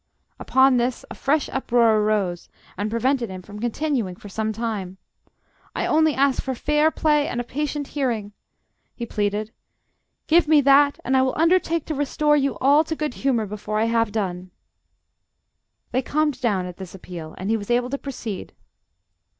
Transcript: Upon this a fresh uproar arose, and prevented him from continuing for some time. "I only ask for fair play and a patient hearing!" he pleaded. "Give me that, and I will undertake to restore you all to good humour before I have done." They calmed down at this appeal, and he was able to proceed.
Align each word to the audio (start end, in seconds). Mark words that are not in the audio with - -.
Upon 0.39 0.77
this 0.77 1.05
a 1.11 1.13
fresh 1.13 1.47
uproar 1.49 1.97
arose, 1.99 2.49
and 2.75 2.89
prevented 2.89 3.29
him 3.29 3.43
from 3.43 3.59
continuing 3.59 4.15
for 4.15 4.29
some 4.29 4.51
time. 4.51 4.97
"I 5.75 5.85
only 5.85 6.15
ask 6.15 6.41
for 6.41 6.55
fair 6.55 6.89
play 6.89 7.27
and 7.27 7.39
a 7.39 7.43
patient 7.43 7.89
hearing!" 7.89 8.31
he 8.95 9.05
pleaded. 9.05 9.51
"Give 10.25 10.47
me 10.47 10.59
that, 10.61 10.97
and 11.05 11.15
I 11.15 11.21
will 11.21 11.37
undertake 11.37 11.85
to 11.85 11.93
restore 11.93 12.35
you 12.35 12.57
all 12.57 12.83
to 12.85 12.95
good 12.95 13.13
humour 13.13 13.45
before 13.45 13.77
I 13.77 13.85
have 13.85 14.11
done." 14.11 14.49
They 15.91 16.01
calmed 16.01 16.41
down 16.41 16.65
at 16.65 16.77
this 16.77 16.95
appeal, 16.95 17.35
and 17.37 17.51
he 17.51 17.55
was 17.57 17.69
able 17.69 17.91
to 17.91 17.99
proceed. 17.99 18.53